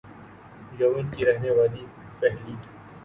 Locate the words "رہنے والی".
1.25-1.85